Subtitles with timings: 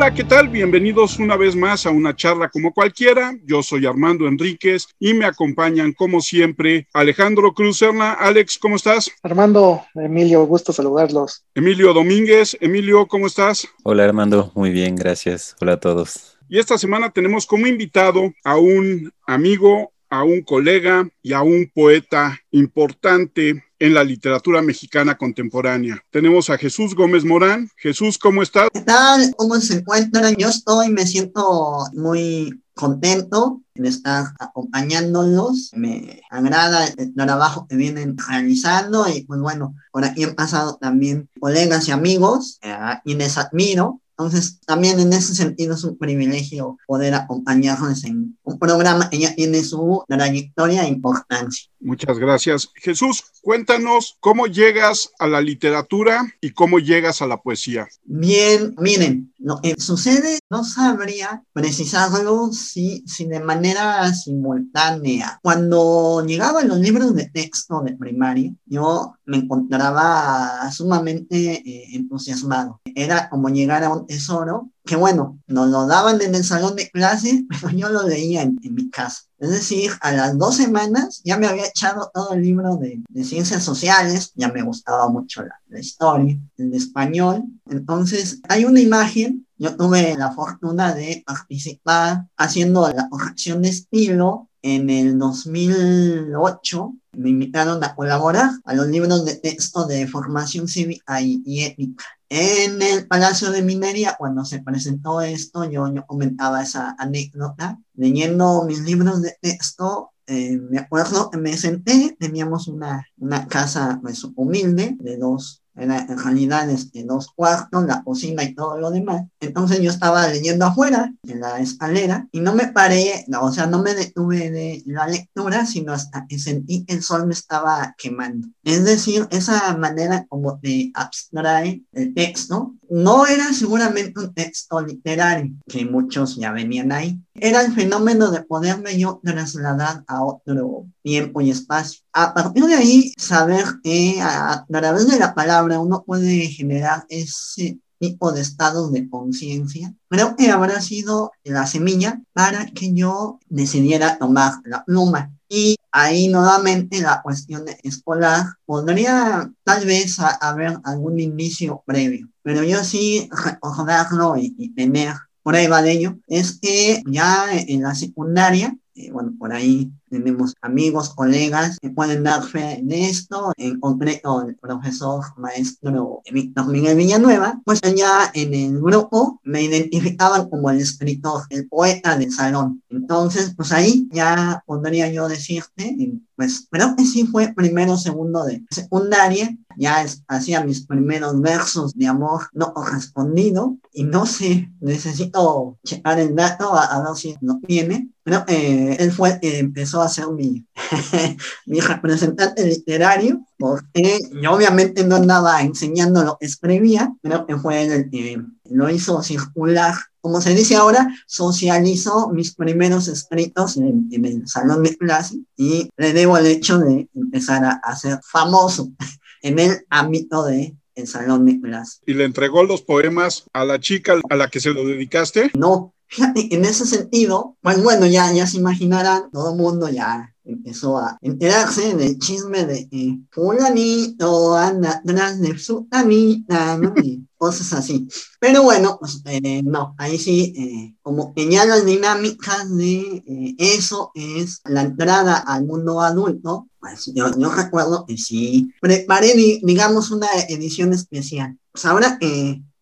[0.00, 0.48] Hola, ¿qué tal?
[0.48, 3.36] Bienvenidos una vez más a una charla como cualquiera.
[3.42, 8.12] Yo soy Armando Enríquez y me acompañan como siempre Alejandro Cruz Serna.
[8.12, 9.10] Alex, ¿cómo estás?
[9.24, 11.44] Armando, Emilio, gusto saludarlos.
[11.52, 13.66] Emilio Domínguez, Emilio, ¿cómo estás?
[13.82, 15.56] Hola Armando, muy bien, gracias.
[15.60, 16.38] Hola a todos.
[16.48, 21.72] Y esta semana tenemos como invitado a un amigo, a un colega y a un
[21.74, 26.02] poeta importante en la literatura mexicana contemporánea.
[26.10, 27.70] Tenemos a Jesús Gómez Morán.
[27.76, 28.68] Jesús, ¿cómo estás?
[28.72, 29.34] ¿Qué tal?
[29.36, 30.36] ¿Cómo se encuentran?
[30.36, 35.70] Yo estoy, me siento muy contento de estar acompañándolos.
[35.74, 41.28] Me agrada el trabajo que vienen realizando y pues bueno, por aquí han pasado también
[41.38, 46.76] colegas y amigos eh, y les admiro entonces, también en ese sentido es un privilegio
[46.88, 51.70] poder acompañarnos en un programa que ya tiene su trayectoria e importancia.
[51.78, 52.68] Muchas gracias.
[52.74, 57.86] Jesús, cuéntanos cómo llegas a la literatura y cómo llegas a la poesía.
[58.02, 65.38] Bien, miren, lo que sucede no sabría precisarlo si, si de manera simultánea.
[65.42, 72.80] Cuando llegaban los libros de texto de primaria, yo me encontraba sumamente eh, entusiasmado.
[72.84, 76.90] Era como llegar a un tesoro que bueno, nos lo daban en el salón de
[76.90, 79.22] clase, pero yo lo leía en, mi casa.
[79.38, 83.62] Es decir, a las dos semanas ya me había echado todo el libro de, ciencias
[83.62, 87.44] sociales, ya me gustaba mucho la, la historia, el español.
[87.66, 94.48] Entonces, hay una imagen yo tuve la fortuna de participar haciendo la corrección de estilo
[94.76, 101.20] en el 2008 me invitaron a colaborar a los libros de texto de formación cívica
[101.20, 102.04] y, ética.
[102.28, 107.78] En el Palacio de Minería, cuando se presentó esto, yo, yo comentaba esa anécdota.
[107.94, 114.24] Leyendo mis libros de texto, eh, me acuerdo me senté, teníamos una, una casa pues,
[114.36, 119.26] humilde de dos en este, dos cuartos, la cocina y todo lo demás.
[119.40, 123.66] Entonces yo estaba leyendo afuera, en la escalera, y no me paré, no, o sea,
[123.66, 127.94] no me detuve de la lectura, sino hasta que sentí que el sol me estaba
[127.96, 128.48] quemando.
[128.68, 135.54] Es decir, esa manera como de abstrae el texto, no era seguramente un texto literario,
[135.66, 137.18] que muchos ya venían ahí.
[137.32, 142.02] Era el fenómeno de poderme yo trasladar a otro tiempo y espacio.
[142.12, 147.80] A partir de ahí, saber que a, través de la palabra uno puede generar ese
[147.98, 154.18] tipo de estados de conciencia, creo que habrá sido la semilla para que yo decidiera
[154.18, 155.32] tomar la pluma.
[155.48, 162.84] Y ahí nuevamente la cuestión escolar podría tal vez haber algún inicio previo, pero yo
[162.84, 169.12] sí recordarlo y, y tener prueba de ello es que ya en la secundaria eh,
[169.12, 174.56] bueno, por ahí tenemos amigos, colegas que pueden dar fe de esto, en concreto el
[174.56, 181.42] profesor maestro Víctor Miguel Villanueva, pues allá en el grupo me identificaban como el escritor,
[181.50, 182.82] el poeta del salón.
[182.90, 185.96] Entonces, pues ahí ya podría yo decirte,
[186.38, 192.06] pues creo que sí fue primero, segundo de secundaria, ya hacía mis primeros versos de
[192.06, 198.10] amor no correspondido y no sé, necesito checar el dato a, ver si lo tiene.
[198.22, 200.64] Pero eh, él fue, eh, empezó a ser mi,
[201.66, 207.82] mi representante literario, porque yo obviamente no andaba enseñando lo que escribía, pero que fue
[207.82, 208.40] el que
[208.70, 214.96] lo hizo circular como se dice ahora, socializó mis primeros escritos en, el salón de
[214.96, 218.90] clase y le debo el hecho de empezar a, a ser famoso
[219.42, 222.00] en el ámbito de el salón de clase.
[222.06, 225.50] ¿Y le entregó los poemas a la chica a la que se lo dedicaste?
[225.56, 225.94] No,
[226.34, 231.18] en ese sentido, pues bueno, ya, ya se imaginarán, todo el mundo ya empezó a
[231.20, 236.94] enterarse del chisme de eh, fulanito anda atrás de su amita, ¿no?
[237.02, 238.08] Y cosas así.
[238.40, 243.54] Pero bueno, pues eh, no, ahí sí, eh, como que ya las dinámicas de eh,
[243.58, 250.10] eso es la entrada al mundo adulto, pues yo, yo recuerdo que sí, preparé, digamos,
[250.10, 251.58] una edición especial.
[251.72, 252.18] Pues ahora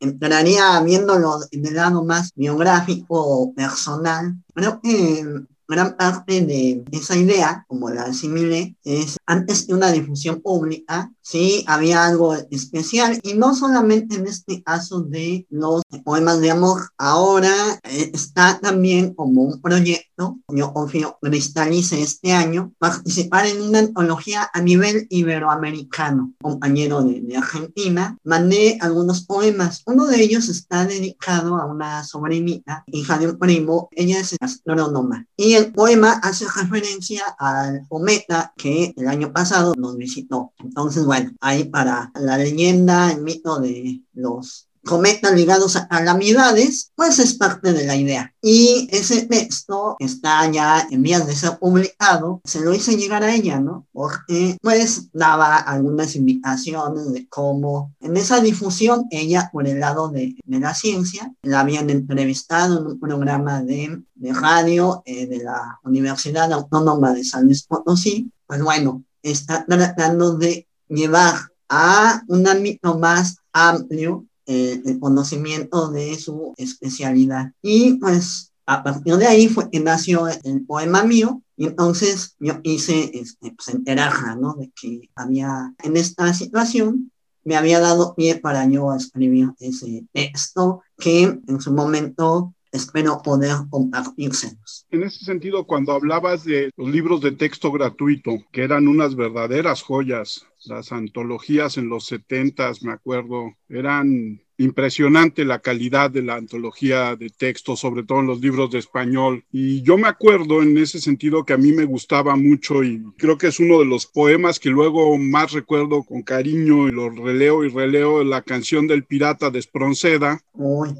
[0.01, 5.25] entraría viéndolo en el lado más biográfico, personal, creo que
[5.69, 11.65] gran parte de esa idea, como la asimilé, es antes de una difusión pública, sí
[11.67, 17.53] había algo especial y no solamente en este caso de los poemas de amor, ahora
[17.83, 24.49] eh, está también como un proyecto, yo confío, cristalice este año, participar en una antología
[24.53, 31.57] a nivel iberoamericano, compañero de, de Argentina, mandé algunos poemas, uno de ellos está dedicado
[31.57, 37.25] a una sobrinita, hija de un primo, ella es astrónoma, y el poema hace referencia
[37.41, 40.53] al cometa que el año pasado nos visitó.
[40.59, 47.19] Entonces, bueno, ahí para la leyenda, el mito de los cometas ligados a calamidades, pues
[47.19, 48.33] es parte de la idea.
[48.41, 53.35] Y ese texto está ya en vías de ser publicado, se lo hice llegar a
[53.35, 53.87] ella, ¿no?
[53.93, 60.37] Porque pues daba algunas indicaciones de cómo en esa difusión ella por el lado de,
[60.45, 65.81] de la ciencia la habían entrevistado en un programa de, de radio eh, de la
[65.83, 71.37] Universidad Autónoma de San Luis Potosí, pues bueno, está tratando de llevar
[71.69, 77.53] a un ámbito más amplio eh, el conocimiento de su especialidad.
[77.63, 82.61] Y pues a partir de ahí fue que nació el poema mío y entonces yo
[82.63, 84.55] hice este, pues, enterarla, ¿no?
[84.55, 87.11] De que había en esta situación
[87.47, 93.57] me había dado pie para yo escribir ese texto que en su momento espero poder
[93.71, 94.87] compartírselos.
[94.91, 99.83] En ese sentido, cuando hablabas de los libros de texto gratuito, que eran unas verdaderas
[99.83, 107.15] joyas, las antologías en los setentas, me acuerdo, eran impresionante la calidad de la antología
[107.17, 109.45] de texto, sobre todo en los libros de español.
[109.53, 113.37] Y yo me acuerdo en ese sentido que a mí me gustaba mucho y creo
[113.39, 117.65] que es uno de los poemas que luego más recuerdo con cariño y lo releo
[117.65, 120.41] y releo, la canción del pirata de Espronceda.
[120.55, 120.91] Uy.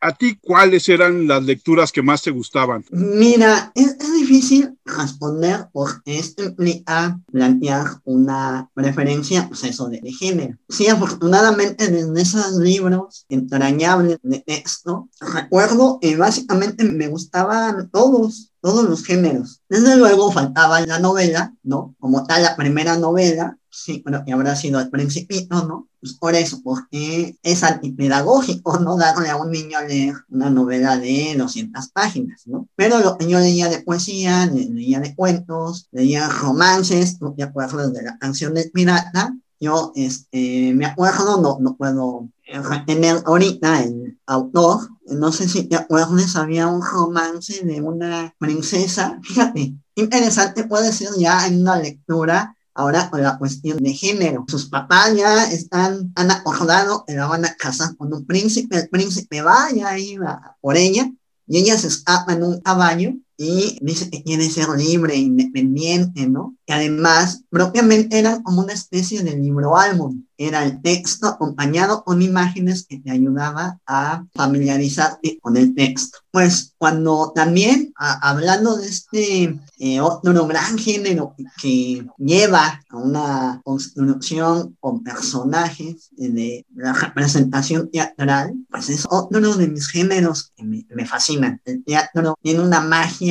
[0.00, 2.84] ¿A ti cuáles eran las lecturas que más te gustaban?
[2.90, 10.12] Mira, es, es difícil responder porque esto implica plantear una preferencia, pues eso, de, de,
[10.12, 10.56] género.
[10.68, 18.88] Sí, afortunadamente en esos libros entrañables de texto, recuerdo que básicamente me gustaban todos, todos
[18.88, 19.62] los géneros.
[19.68, 21.94] Desde luego faltaba la novela, ¿no?
[21.98, 25.88] Como tal, la primera novela, sí, bueno, que habrá sido el principito, ¿no?
[26.00, 30.96] Pues por eso, porque es antipedagógico no darle a un niño a leer una novela
[30.96, 32.68] de 200 páginas, ¿no?
[32.76, 37.34] Pero lo que yo leía de poesía, leía de cuentos, leía romances, ¿no?
[37.34, 39.34] ¿te de la canción del pirata?
[39.60, 45.76] Yo este, me acuerdo, no, no puedo retener ahorita el autor, no sé si te
[45.76, 52.56] acuerdas, había un romance de una princesa, fíjate, interesante puede ser ya en una lectura
[52.74, 54.44] ahora con la cuestión de género.
[54.46, 58.88] Sus papás ya están, han acordado que la van a casar con un príncipe, el
[58.88, 61.10] príncipe va y ahí va por ella,
[61.46, 66.56] y ella se escapa en un caballo y dice que quiere ser libre, independiente, ¿no?
[66.66, 70.24] Y además, propiamente era como una especie de libro álbum.
[70.36, 76.18] Era el texto acompañado con imágenes que te ayudaba a familiarizarte con el texto.
[76.30, 83.60] Pues cuando también, a, hablando de este eh, otro gran género que lleva a una
[83.64, 90.86] construcción con personajes de la representación teatral, pues es otro de mis géneros que me,
[90.90, 91.60] me fascinan.
[91.64, 93.27] El teatro tiene una magia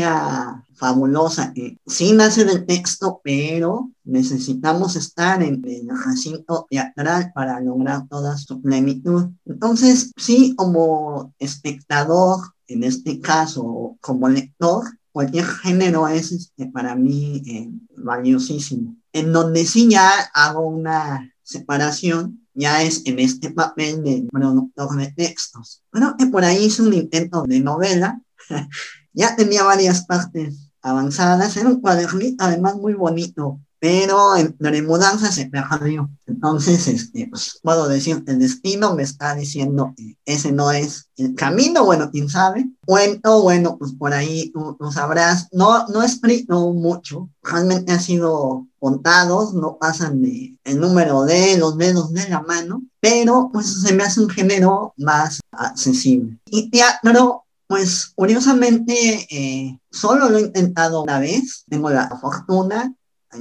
[0.76, 8.08] fabulosa que sí nace del texto, pero necesitamos estar en el recinto teatral para lograr
[8.08, 9.30] toda su plenitud.
[9.46, 17.42] Entonces, sí, como espectador, en este caso, como lector, cualquier género es este, para mí
[17.48, 18.96] eh, valiosísimo.
[19.14, 25.12] En donde sí ya hago una separación, ya es en este papel de productor de
[25.12, 25.82] textos.
[25.92, 28.22] Bueno, que por ahí hice un intento de novela,
[29.18, 31.58] ya tenía varias partes avanzadas.
[31.58, 36.08] Era un cuadernito además muy bonito, pero entre mudanzas se perdió.
[36.28, 41.34] Entonces, este, pues, puedo decir, el destino me está diciendo que ese no es el
[41.34, 42.70] camino, bueno, quién sabe.
[42.86, 45.48] Bueno, bueno, pues por ahí tú, tú sabrás.
[45.52, 51.58] No, no he escrito mucho, realmente ha sido contados, no pasan de el número de
[51.58, 56.38] los dedos de la mano, pero pues se me hace un género más accesible.
[56.52, 62.94] Y teatro pues curiosamente, eh, solo lo he intentado una vez, tengo la fortuna,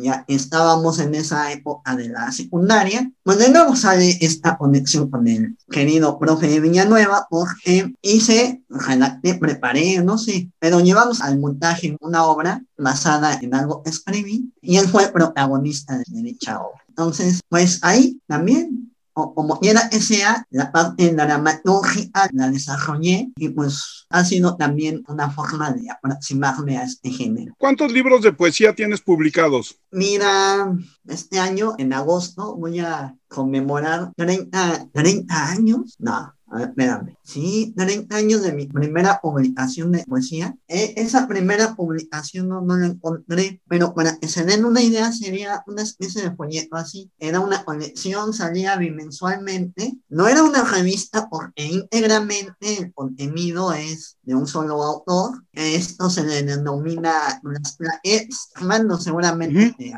[0.02, 5.26] ya estábamos en esa época de la secundaria, pues de nuevo sale esta conexión con
[5.28, 11.96] el querido profe de Villanueva, porque hice, redacté, preparé, no sé, pero llevamos al montaje
[12.00, 16.82] una obra basada en algo que escribí, y él fue protagonista de dicha obra.
[16.88, 18.85] Entonces, pues ahí también
[19.18, 25.02] o como quiera que sea, la parte dramatológica la desarrollé y pues ha sido también
[25.08, 27.54] una forma de aproximarme a este género.
[27.56, 29.80] ¿Cuántos libros de poesía tienes publicados?
[29.90, 30.70] Mira,
[31.08, 35.96] este año, en agosto, voy a conmemorar 30, 30 años.
[35.98, 37.16] No, a ver, espérame.
[37.22, 40.56] Sí, 30 años de mi primera publicación de poesía.
[40.68, 45.12] Eh, esa primera publicación no, no la encontré, pero para que se den una idea,
[45.12, 47.10] sería una especie de folleto así.
[47.18, 49.98] Era una colección, salía bimensualmente.
[50.08, 55.42] No era una revista porque íntegramente el contenido es de un solo autor.
[55.52, 59.94] Esto se le denomina las plaquettes, Armando seguramente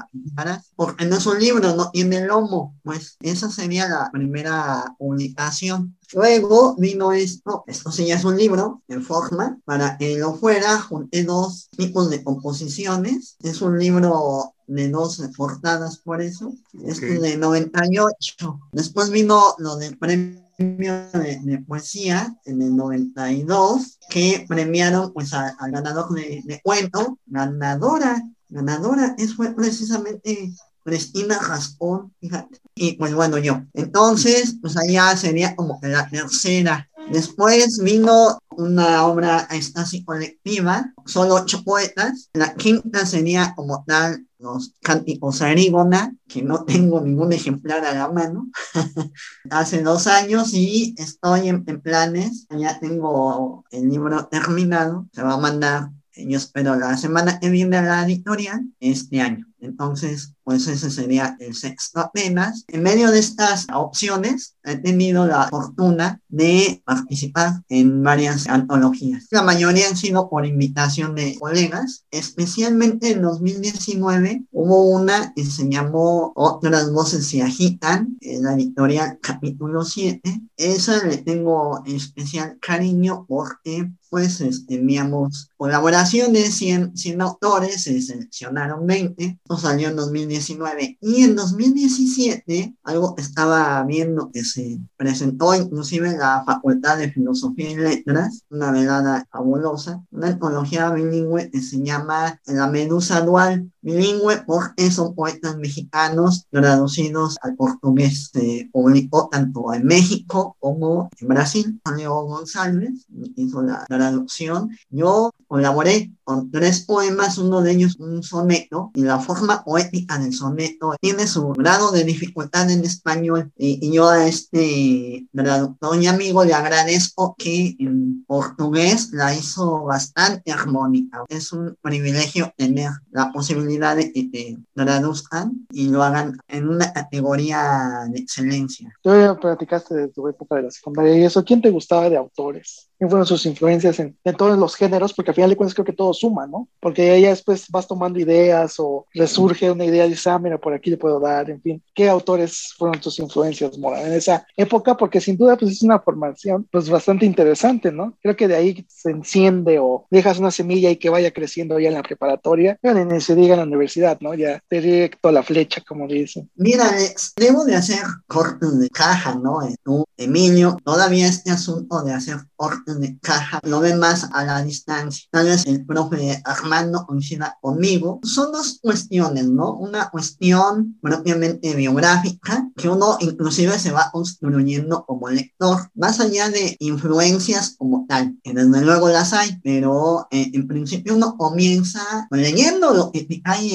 [0.76, 5.96] porque no es un libro, no tiene lomo, pues esa sería la primera publicación.
[6.12, 10.80] Luego vino esto, esto sí ya es un libro en forma, para que lo fuera,
[10.80, 16.52] junté dos tipos de composiciones, es un libro de dos portadas por eso,
[16.84, 18.60] es de 98.
[18.72, 26.12] Después vino lo del premio de, poesía en el 92 que premiaron pues al ganador
[26.12, 30.52] de, de, cuento, ganadora, ganadora, eso fue precisamente
[30.84, 32.58] Cristina Rascón, fíjate.
[32.74, 33.62] Y pues bueno, yo.
[33.74, 36.88] Entonces, pues allá sería como la tercera.
[37.10, 42.28] Después vino una obra así colectiva, solo ocho poetas.
[42.34, 48.08] La quinta sería como tal los cánticos arígona, que no tengo ningún ejemplar a la
[48.08, 48.48] mano,
[49.50, 55.38] hace dos años y estoy en, planes, ya tengo el libro terminado, se va a
[55.38, 59.47] mandar, yo espero la semana que viene a la editorial este año.
[59.60, 62.64] Entonces, pues ese sería el sexto apenas.
[62.68, 69.26] En medio de estas opciones, he tenido la fortuna de participar en varias antologías.
[69.30, 72.04] La mayoría han sido por invitación de colegas.
[72.10, 79.18] Especialmente en 2019 hubo una que se llamó Otras voces se agitan, en la editorial
[79.20, 80.40] capítulo 7.
[80.56, 89.38] Esa le tengo especial cariño porque pues teníamos colaboraciones, 100, 100 autores, se seleccionaron 20
[89.56, 90.98] salió en 2019.
[91.00, 97.70] Y en 2017, algo estaba viendo que se presentó inclusive en la Facultad de Filosofía
[97.70, 104.42] y Letras, una velada fabulosa, una antología bilingüe que se llama La Medusa Dual, bilingüe
[104.46, 108.30] porque son poetas mexicanos traducidos al portugués.
[108.32, 111.80] Se publicó tanto en México como en Brasil.
[111.96, 114.70] Leo González hizo la traducción.
[114.90, 120.32] Yo colaboré con tres poemas, uno de ellos un soneto, y la forma poética del
[120.32, 126.44] soneto tiene su grado de dificultad en español, y, yo a este traductor y amigo
[126.44, 131.24] le agradezco que en portugués la hizo bastante armónica.
[131.28, 136.92] Es un privilegio tener la posibilidad de que te traduzcan y lo hagan en una
[136.92, 138.94] categoría de excelencia.
[139.02, 142.16] Tú ya platicaste de tu época de la secundaria y eso, ¿quién te gustaba de
[142.16, 142.88] autores?
[142.98, 145.14] ¿Quién fueron sus influencias en, en todos los géneros?
[145.14, 146.68] Porque al final de cuentas creo que todos suma, ¿no?
[146.80, 150.72] Porque ella después vas tomando ideas o resurge una idea y dices, ah, mira, por
[150.72, 151.82] aquí le puedo dar, en fin.
[151.94, 154.96] ¿Qué autores fueron tus influencias, Mora, en esa época?
[154.96, 158.16] Porque sin duda, pues es una formación, pues bastante interesante, ¿no?
[158.22, 161.88] Creo que de ahí se enciende o dejas una semilla y que vaya creciendo ya
[161.88, 164.34] en la preparatoria, bueno, ni se diga en la universidad, ¿no?
[164.34, 166.50] Ya directo a la flecha, como dicen.
[166.56, 166.90] Mira,
[167.36, 169.58] debo de hacer cortes de caja, ¿no?
[169.84, 174.62] Tú, Emilio, todavía este asunto de hacer cortes de caja lo ve más a la
[174.62, 175.26] distancia.
[175.30, 179.17] Tal vez el profe Armando coincida conmigo, son dos cuestiones,
[179.54, 179.74] ¿no?
[179.74, 186.76] Una cuestión propiamente biográfica, que uno inclusive se va construyendo como lector, más allá de
[186.80, 192.94] influencias como tal, que desde luego las hay, pero eh, en principio uno comienza leyendo
[192.94, 193.74] lo que hay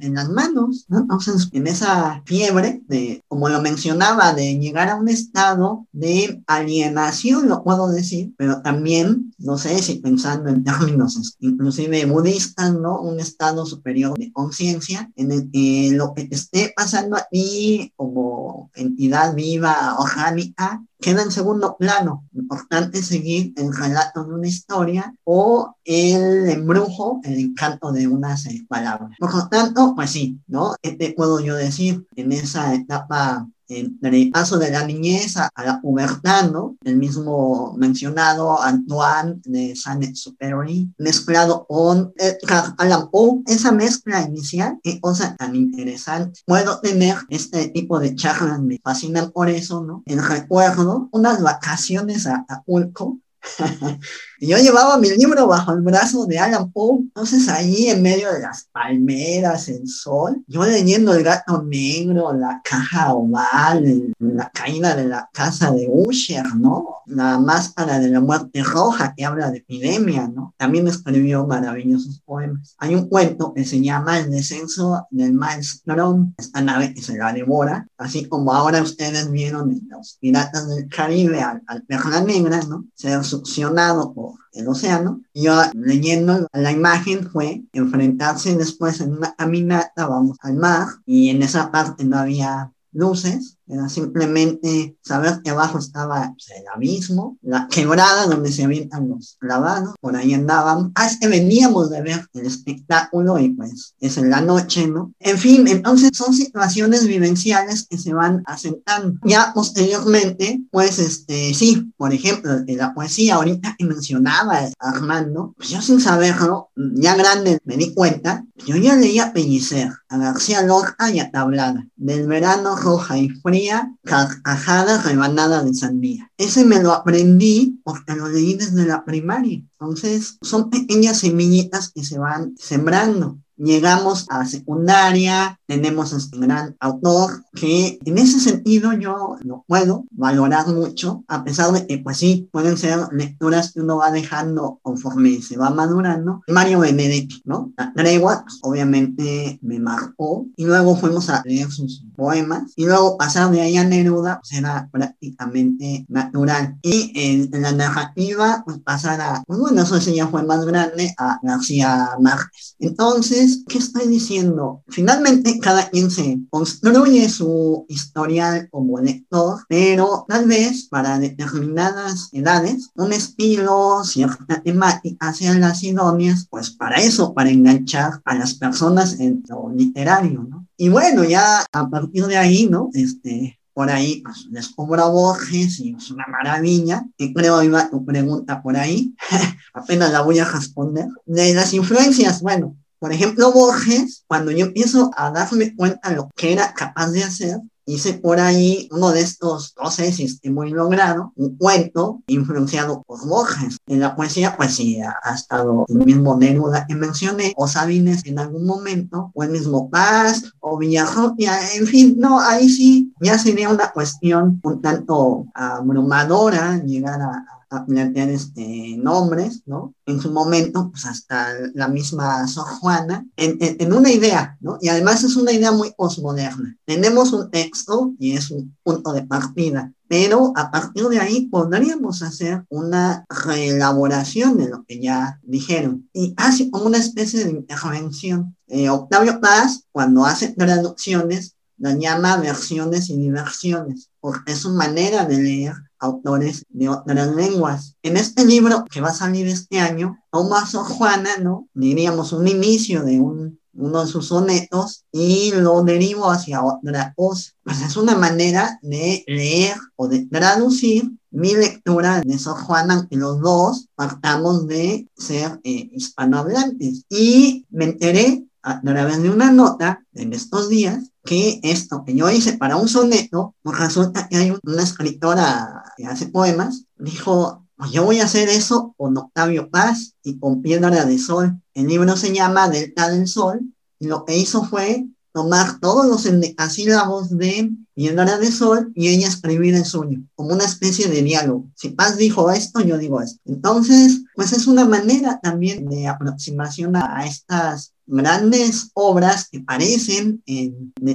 [0.00, 1.00] en las manos, ¿no?
[1.00, 7.48] Entonces, en esa fiebre de, como lo mencionaba, de llegar a un estado de alienación,
[7.48, 13.00] lo puedo decir, pero también, no sé si pensando en términos inclusive budistas, ¿no?
[13.00, 14.81] Un estado superior de conciencia
[15.16, 21.76] en el que lo que esté pasando aquí como entidad viva, orgánica, queda en segundo
[21.76, 22.24] plano.
[22.32, 29.10] Importante seguir el relato de una historia o el embrujo, el encanto de unas palabras.
[29.18, 30.74] Por lo tanto, pues sí, ¿no?
[30.82, 33.48] Este puedo yo decir en esa etapa
[33.80, 36.76] en el paso de la niñez a, la pubertad, ¿no?
[36.84, 45.00] El mismo mencionado Antoine de Saint-Exupéry, mezclado con Edgar Allan Poe, esa mezcla inicial, qué
[45.00, 46.40] cosa tan interesante.
[46.46, 50.02] Puedo tener este tipo de charlas, me fascinan por eso, ¿no?
[50.06, 53.18] El recuerdo, unas vacaciones a Acapulco,
[54.48, 58.40] yo llevaba mi libro bajo el brazo de Alan Poe, entonces ahí en medio de
[58.40, 65.06] las palmeras, el sol, yo leyendo El gato negro, La caja oval, La caída de
[65.06, 66.96] la casa de Usher, ¿no?
[67.06, 70.54] La máscara de la muerte roja que habla de epidemia, ¿no?
[70.56, 72.74] También escribió maravillosos poemas.
[72.78, 77.32] Hay un cuento que se llama El descenso del maelstrom, esta nave que se la
[77.32, 82.60] devora, así como ahora ustedes vieron en los piratas del Caribe al, al Perla Negra,
[82.68, 82.86] ¿no?
[82.94, 85.20] Ser succionado por el océano.
[85.32, 91.30] Y yo leyendo la imagen fue enfrentarse después en una caminata, vamos al mar, y
[91.30, 97.38] en esa parte no había luces, era simplemente saber que abajo estaba pues, el abismo,
[97.42, 102.26] la quebrada donde se avientan los lavados, por ahí andábamos, hasta que veníamos de ver
[102.34, 105.12] el espectáculo y pues es en la noche, ¿no?
[105.20, 109.18] En fin, entonces son situaciones vivenciales que se van asentando.
[109.24, 115.70] Ya posteriormente, pues este, sí, por ejemplo, en la poesía ahorita que mencionaba Armando, pues
[115.70, 121.10] yo sin saberlo, ya grande me di cuenta, yo ya leía Pellicer, a García Lorca
[121.10, 123.61] y a Tablada, del verano roja y fría,
[124.02, 126.30] carcajada rebanada de sandía.
[126.36, 129.62] Ese me lo aprendí porque lo leí desde la primaria.
[129.78, 137.44] Entonces, son pequeñas semillitas que se van sembrando llegamos a secundaria, tenemos este gran autor
[137.54, 142.48] que en ese sentido yo lo puedo valorar mucho, a pesar de que pues sí,
[142.50, 146.42] pueden ser lecturas que uno va dejando conforme se va madurando.
[146.48, 147.72] Mario Benedetti, ¿no?
[147.76, 153.16] La tregua, pues, obviamente me marcó y luego fuimos a leer sus poemas y luego
[153.16, 156.78] pasar de ahí a Neruda pues era prácticamente natural.
[156.82, 161.38] Y en, la narrativa pues pasar a, pues bueno, eso ya fue más grande, a
[161.42, 162.76] García Márquez.
[162.78, 164.82] Entonces, ¿qué estoy diciendo?
[164.88, 172.90] Finalmente cada quien se construye su historial como lector, pero tal vez para determinadas edades,
[172.94, 179.20] un estilo, cierta temática sean las idóneas, pues para eso, para enganchar a las personas
[179.20, 180.66] en lo literario, ¿no?
[180.76, 182.90] Y bueno, ya a partir de ahí, ¿no?
[182.92, 187.04] Este, por ahí pues, descubro a Borges y es una maravilla.
[187.16, 189.14] Y creo iba tu pregunta por ahí,
[189.74, 191.06] apenas la voy a responder.
[191.26, 196.30] De las influencias, bueno, por ejemplo, Borges, cuando yo empiezo a darme cuenta de lo
[196.36, 200.50] que era capaz de hacer, hice por ahí uno de estos, no sé si esté
[200.50, 203.78] muy logrado, un cuento influenciado por Borges.
[203.88, 208.38] En la poesía, pues sí, ha estado el mismo Neruda que mencioné, o Sabines en
[208.38, 213.68] algún momento, o el mismo Paz, o Villarroya, en fin, no, ahí sí ya sería
[213.68, 219.94] una cuestión un tanto abrumadora llegar a plantear este, nombres, ¿no?
[220.06, 224.78] En su momento, pues hasta la misma Sor Juana, en, en, una idea, ¿no?
[224.80, 226.76] Y además es una idea muy posmoderna.
[226.84, 232.22] Tenemos un texto y es un punto de partida, pero a partir de ahí podríamos
[232.22, 236.08] hacer una reelaboración de lo que ya dijeron.
[236.12, 238.54] Y así como una especie de intervención.
[238.68, 245.24] Eh, Octavio Paz, cuando hace traducciones, la llama versiones y diversiones, porque es su manera
[245.24, 247.96] de leer autores de otras lenguas.
[248.02, 251.68] En este libro que va a salir este año, Tomás o Juana, ¿no?
[251.74, 257.52] Diríamos un inicio de un, uno de sus sonetos y lo derivo hacia otra cosa.
[257.62, 263.16] Pues es una manera de leer o de traducir mi lectura de Sor Juana, que
[263.16, 267.04] los dos partamos de ser eh, hispanohablantes.
[267.08, 272.30] Y me enteré a través de una nota en estos días que esto que yo
[272.30, 277.90] hice para un soneto, pues resulta que hay una escritora que hace poemas, dijo, pues
[277.90, 281.60] yo voy a hacer eso con Octavio Paz y con Piedra de Sol.
[281.74, 283.60] El libro se llama Delta del Sol
[283.98, 289.28] y lo que hizo fue tomar todos los endecasílabos de Piedra de Sol y ella
[289.28, 291.70] escribir el suyo, como una especie de diálogo.
[291.74, 293.40] Si Paz dijo esto, yo digo esto.
[293.46, 300.74] Entonces, pues es una manera también de aproximación a estas grandes obras que parecen eh,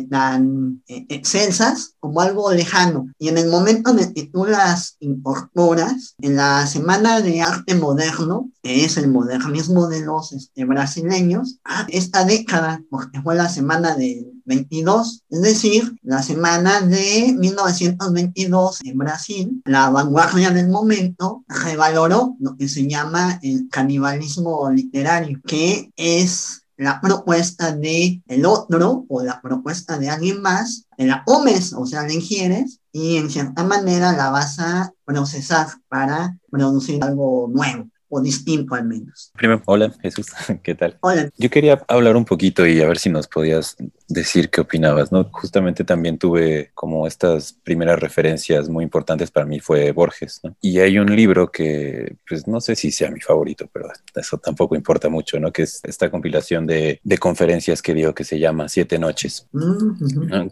[0.09, 3.11] tan eh, excelsas como algo lejano.
[3.19, 8.49] Y en el momento en que tú las incorporas, en la Semana de Arte Moderno,
[8.61, 14.37] que es el modernismo de los este, brasileños, esta década, porque fue la semana del
[14.45, 22.55] 22, es decir, la semana de 1922 en Brasil, la vanguardia del momento revaloró lo
[22.55, 29.41] que se llama el canibalismo literario, que es la propuesta de el otro o la
[29.41, 34.29] propuesta de alguien más, la comes, o sea, la ingieres y en cierta manera la
[34.29, 39.31] vas a procesar para producir algo nuevo o distinto al menos.
[39.35, 40.27] Primero, hola Jesús,
[40.63, 40.97] ¿qué tal?
[41.01, 41.29] Hola.
[41.37, 43.75] Yo quería hablar un poquito y a ver si nos podías
[44.07, 45.29] decir qué opinabas, ¿no?
[45.31, 50.55] Justamente también tuve como estas primeras referencias muy importantes para mí fue Borges, ¿no?
[50.61, 54.75] Y hay un libro que, pues no sé si sea mi favorito, pero eso tampoco
[54.75, 55.51] importa mucho, ¿no?
[55.51, 59.47] Que es esta compilación de, de conferencias que dio que se llama Siete Noches,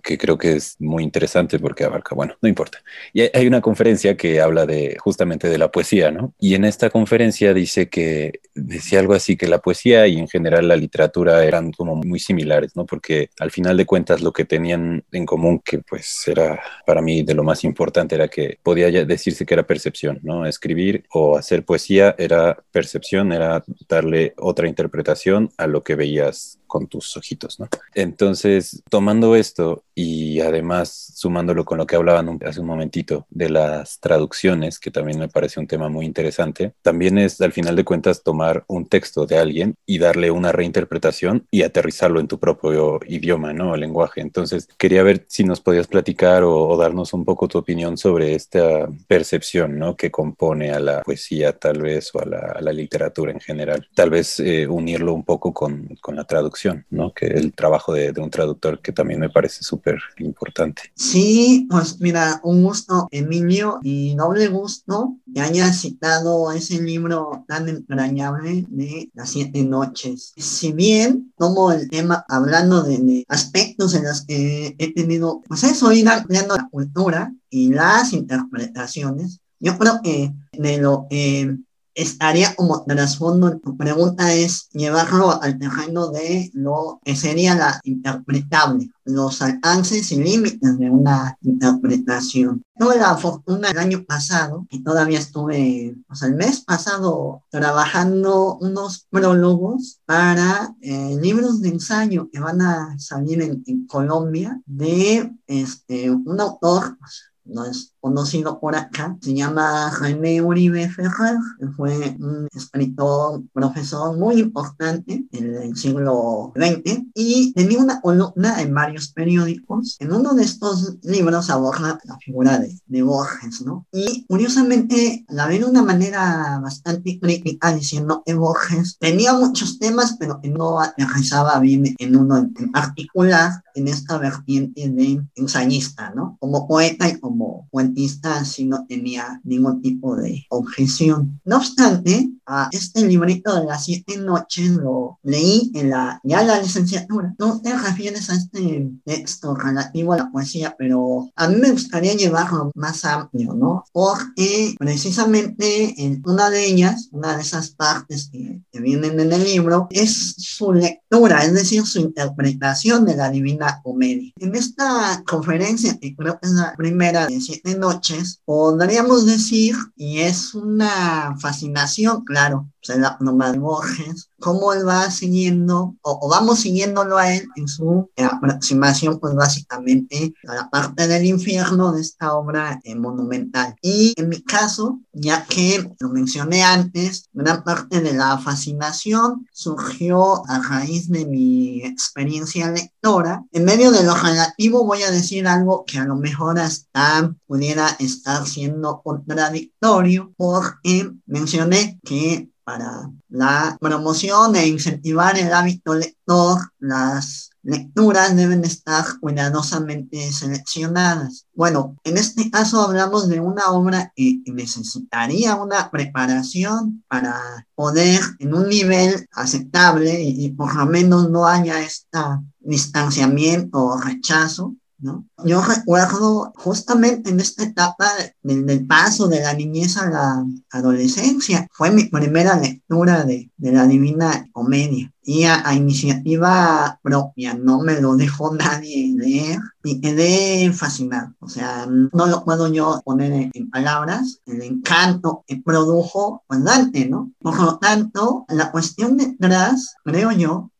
[0.03, 2.79] que creo que es muy interesante porque abarca, bueno, no importa.
[3.13, 6.33] Y hay una conferencia que habla de justamente de la poesía, ¿no?
[6.39, 10.67] Y en esta conferencia dice que decía algo así, que la poesía y en general
[10.67, 12.85] la literatura eran como muy similares, ¿no?
[12.85, 17.21] Porque al final de cuentas lo que tenían en común, que pues era para mí
[17.21, 20.47] de lo más importante, era que podía decirse que era percepción, ¿no?
[20.47, 26.87] Escribir o hacer poesía era percepción, era darle otra interpretación a lo que veías con
[26.87, 27.69] tus ojitos, ¿no?
[27.93, 34.01] Entonces, tomando esto y además sumándolo con lo que hablaban hace un momentito de las
[34.01, 38.23] traducciones, que también me parece un tema muy interesante, también es al final de cuentas
[38.23, 43.53] tomar un texto de alguien y darle una reinterpretación y aterrizarlo en tu propio idioma,
[43.53, 43.77] ¿no?
[43.77, 44.19] Lenguaje.
[44.19, 48.89] Entonces, quería ver si nos podías platicar o, darnos un poco tu opinión sobre esta
[49.07, 49.95] percepción, ¿no?
[49.95, 53.87] Que compone a la poesía tal vez o a la, literatura en general.
[53.95, 57.13] Tal vez eh, unirlo un poco con, la traducción, ¿no?
[57.13, 60.83] Que el trabajo de, de un traductor que también me parece súper importante.
[60.95, 67.67] Sí, pues mira, un gusto, Emilio, y doble gusto que hayas citado ese libro tan
[67.67, 70.33] entrañable de Las Siete Noches.
[70.37, 75.91] Si bien tomo el tema hablando de, aspectos en los que he tenido, pues eso,
[75.91, 81.55] ir ampliando la cultura y las interpretaciones, yo creo que de lo eh,
[81.95, 88.91] estaría como trasfondo, tu pregunta es llevarlo al terreno de lo que sería la interpretable,
[89.05, 92.61] los alcances y límites de una interpretación.
[92.77, 98.57] Tuve la fortuna el año pasado, y todavía estuve, o sea, el mes pasado, trabajando
[98.59, 106.09] unos prólogos para eh, libros de ensayo que van a salir en, Colombia de este,
[106.09, 106.97] un autor,
[107.45, 111.37] no es conocido por acá, se llama Jaime Uribe Ferrer,
[111.75, 118.73] fue un escritor, profesor muy importante en el siglo XX y tenía una columna en
[118.73, 119.97] varios periódicos.
[119.99, 123.87] En uno de estos libros aborda la figura de, de Borges, ¿no?
[123.91, 130.15] Y curiosamente la ve de una manera bastante crítica, diciendo que Borges tenía muchos temas,
[130.19, 136.37] pero que no aterrizaba bien en uno en particular, en esta vertiente de ensayista, ¿no?
[136.39, 141.39] Como poeta y como cuentista, así no tenía ningún tipo de objeción.
[141.45, 146.61] No obstante, a este librito de las siete noches lo leí en la, ya la
[146.61, 147.33] licenciatura.
[147.37, 152.13] No te refieres a este texto relativo a la poesía, pero a mí me gustaría
[152.13, 153.85] llevarlo más amplio, ¿no?
[153.91, 159.43] Porque precisamente en una de ellas, una de esas partes que, que vienen en el
[159.43, 164.31] libro, es su lectura, es decir, su interpretación de la divina comedia.
[164.37, 170.19] En esta conferencia, que creo que es la primera de siete noches, podríamos decir, y
[170.19, 173.17] es una fascinación, claro, pues la
[173.51, 179.33] de Borges, cómo él va siguiendo, o, vamos siguiéndolo a él en su aproximación, pues
[179.33, 183.75] básicamente a la parte del infierno de esta obra eh, monumental.
[183.81, 190.47] Y en mi caso, ya que lo mencioné antes, gran parte de la fascinación surgió
[190.47, 193.43] a raíz de mi experiencia lectora.
[193.51, 197.95] En medio de lo relativo voy a decir algo que a lo mejor hasta pudiera
[197.99, 207.51] estar siendo contradictorio, porque mencioné que para la promoción e incentivar el hábito lector, las
[207.61, 211.45] lecturas deben estar cuidadosamente seleccionadas.
[211.53, 218.53] Bueno, en este caso hablamos de una obra que necesitaría una preparación para poder en
[218.53, 222.19] un nivel aceptable y, por lo menos no haya este
[222.59, 224.75] distanciamiento o rechazo
[225.05, 225.27] ¿no?
[225.45, 228.09] Yo recuerdo justamente en esta etapa
[228.41, 233.85] del, paso de la niñez a la adolescencia, fue mi primera lectura de, de la
[233.85, 235.11] Divina Comedia.
[235.21, 241.33] Y a, iniciativa propia, no me lo dejó nadie leer y quedé fascinado.
[241.39, 247.07] O sea, no lo puedo yo poner en, palabras, el encanto que produjo pues Dante,
[247.07, 247.31] ¿no?
[247.39, 250.71] Por lo tanto, la cuestión detrás, creo yo,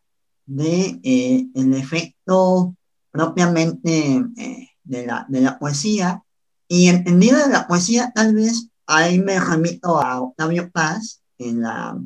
[0.46, 2.76] de eh, el efecto
[3.16, 6.22] propiamente eh, de, la, de la poesía.
[6.68, 11.98] Y entendida de la poesía, tal vez ahí me remito a Octavio Paz en la,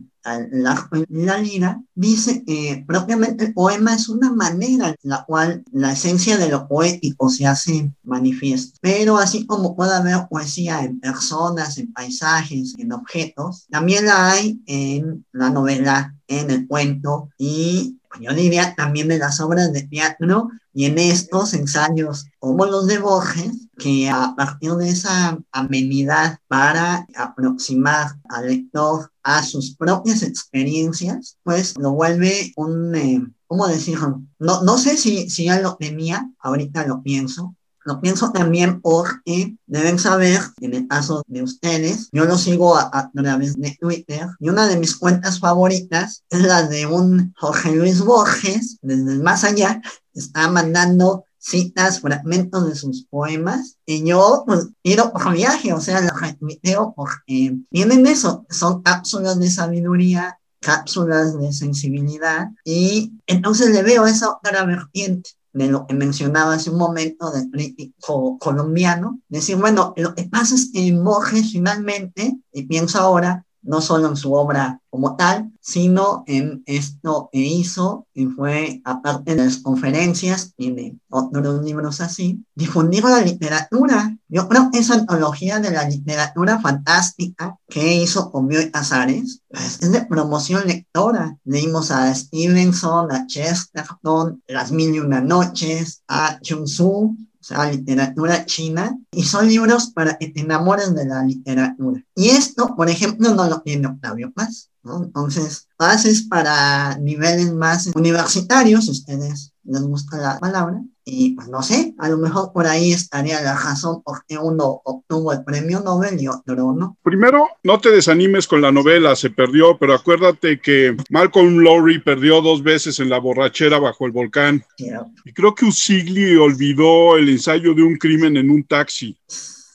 [0.51, 5.93] la, la lira, dice que propiamente el poema es una manera en la cual la
[5.93, 8.77] esencia de lo poético se hace manifiesta.
[8.81, 14.61] Pero así como puede haber poesía en personas, en paisajes, en objetos, también la hay
[14.65, 20.49] en la novela, en el cuento y yo diría también en las obras de teatro
[20.73, 27.07] y en estos ensayos como los de Borges, que a partir de esa amenidad para
[27.15, 34.21] aproximar al lector a sus propias experiencias, pues lo vuelve un, eh, ¿cómo decirlo?
[34.37, 37.55] No, no sé si, si ya lo tenía, ahorita lo pienso,
[37.89, 43.09] lo pienso también porque deben saber, en el caso de ustedes, yo lo sigo a,
[43.11, 48.01] través de Twitter y una de mis cuentas favoritas es la de un Jorge Luis
[48.01, 49.81] Borges, desde el más allá,
[50.13, 56.01] está mandando citas, fragmentos de sus poemas, y yo pues tiro por viaje, o sea,
[56.01, 63.81] lo retuiteo porque tienen eso, son cápsulas de sabiduría cápsulas de sensibilidad y entonces le
[63.81, 69.55] veo esa otra vertiente de lo que mencionaba hace un momento del crítico colombiano, decir,
[69.57, 74.33] bueno, lo que pasa es que Borges finalmente, y pienso ahora, no solo en su
[74.33, 80.97] obra como tal, sino en esto que hizo, y fue, aparte de las conferencias, tiene
[81.09, 84.17] otros libros así, difundir la literatura.
[84.27, 89.81] Yo creo que esa antología de la literatura fantástica que hizo con Bioy Casares, pues,
[89.81, 91.37] es de promoción lectora.
[91.43, 97.71] Leímos a Stevenson, a Chesterton, Las Mil y Una Noches, a Chung Tzu, o sea,
[97.71, 102.03] literatura china, y son libros para que te enamoren de la literatura.
[102.15, 104.69] Y esto, por ejemplo, no lo tiene Octavio Paz.
[104.83, 111.47] Entonces, Paz es para niveles más universitarios, si ustedes les gusta la palabra, y pues
[111.47, 115.43] no sé, a lo mejor por ahí estaría la razón por qué uno obtuvo el
[115.43, 116.97] premio Nobel y otro no.
[117.03, 122.41] Primero, no te desanimes con la novela, se perdió, pero acuérdate que Malcolm Lowry perdió
[122.41, 124.63] dos veces en la borrachera bajo el volcán.
[124.77, 129.17] Y creo que Usigli olvidó el ensayo de un crimen en un taxi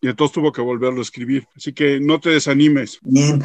[0.05, 1.49] y entonces tuvo que volverlo a escribir.
[1.57, 2.99] Así que no te desanimes.
[3.01, 3.43] Bien.